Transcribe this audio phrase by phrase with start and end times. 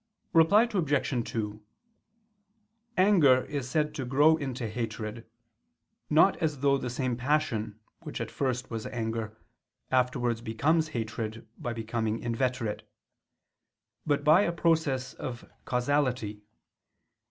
[0.33, 1.29] Reply Obj.
[1.31, 1.61] 2:
[2.97, 5.29] Anger is said to grow into hatred,
[6.09, 9.37] not as though the same passion which at first was anger,
[9.91, 12.81] afterwards becomes hatred by becoming inveterate;
[14.03, 16.41] but by a process of causality.